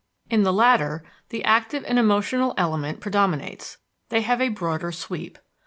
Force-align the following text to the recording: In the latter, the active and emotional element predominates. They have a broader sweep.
In 0.31 0.41
the 0.41 0.51
latter, 0.51 1.03
the 1.29 1.43
active 1.43 1.85
and 1.87 1.99
emotional 1.99 2.55
element 2.57 3.01
predominates. 3.01 3.77
They 4.09 4.21
have 4.21 4.41
a 4.41 4.49
broader 4.49 4.91
sweep. 4.91 5.37